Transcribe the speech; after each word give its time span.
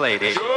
Etching 0.00 0.38
up 0.38 0.47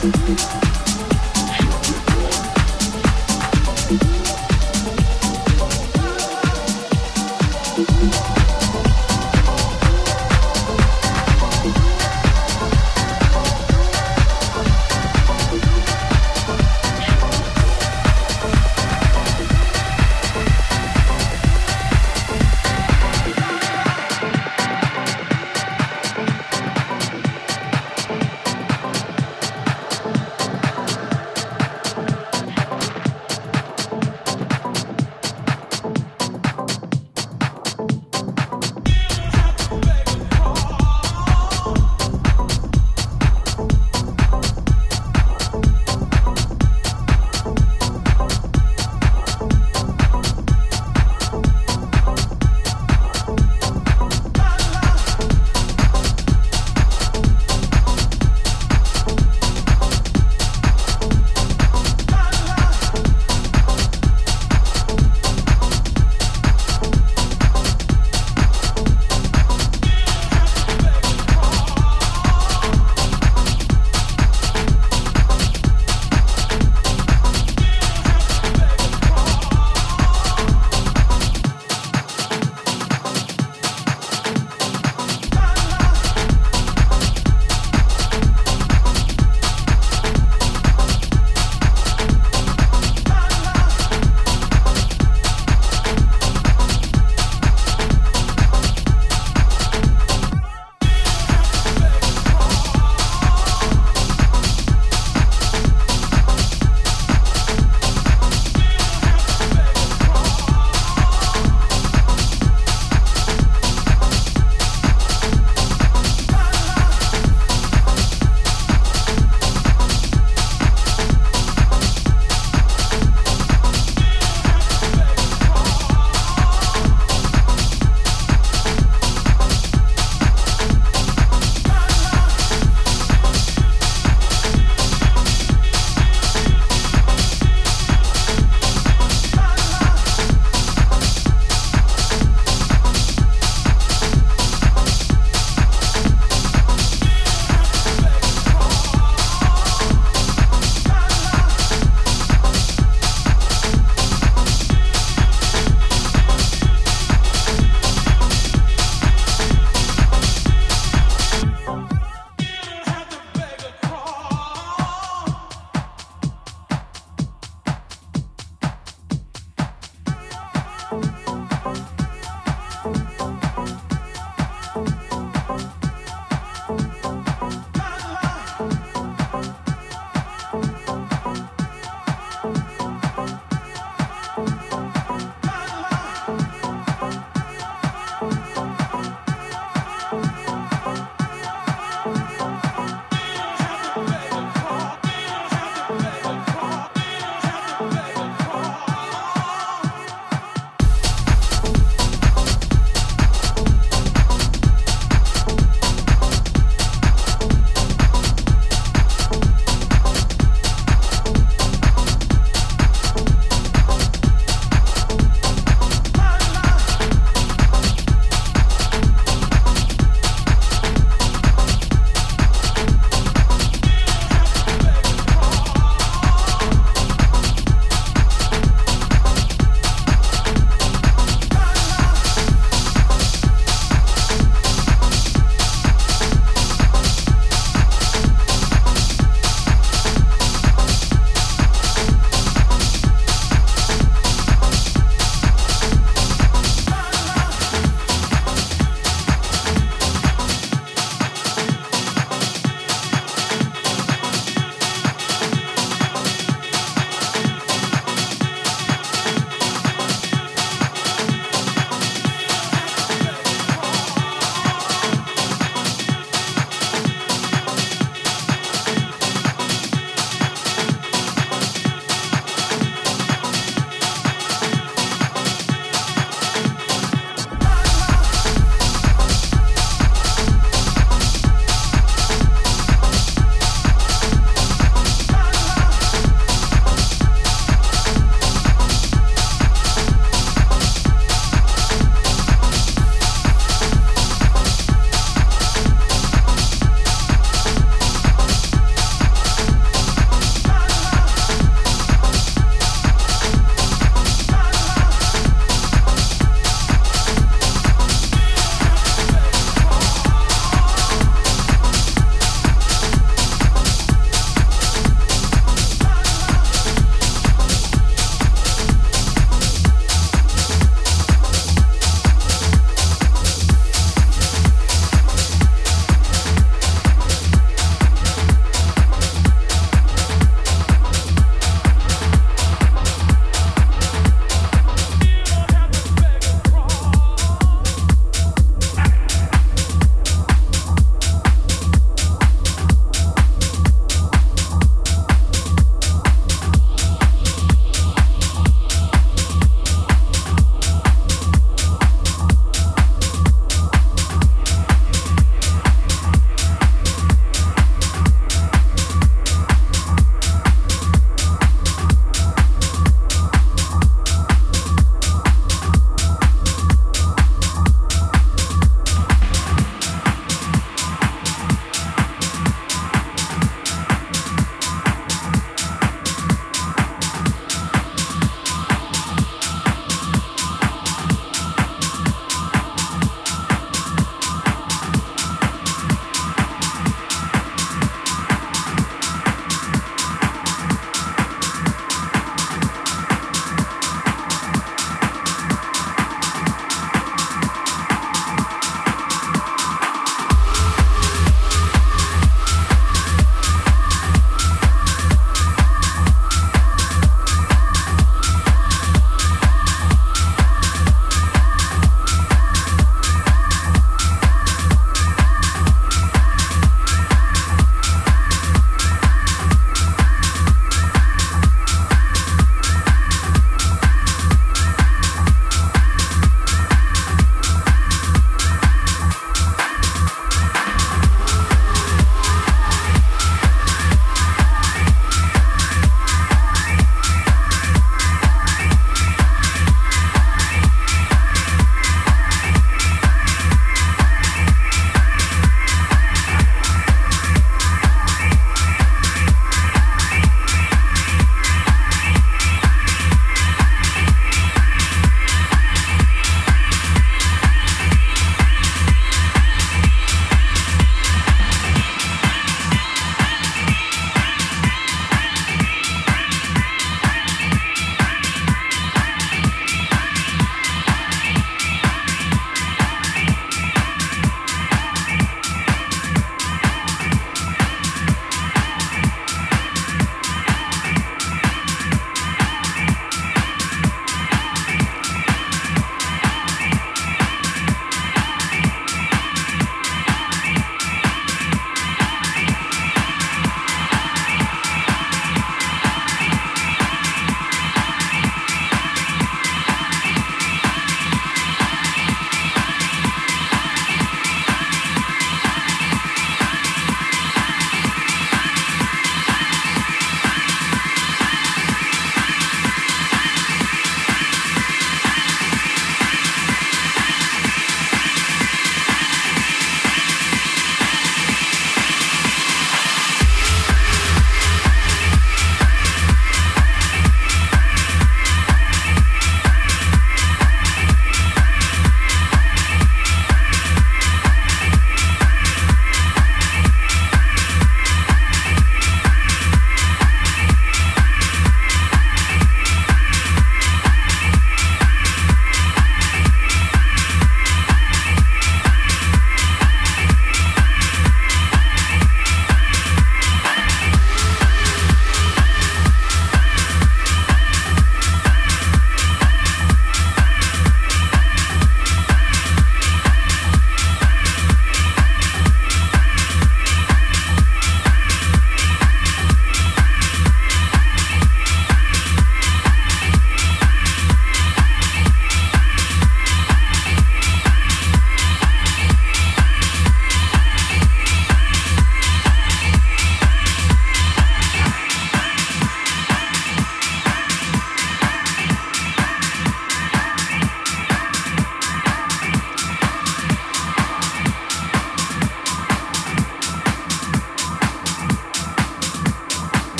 Thank 0.00 0.57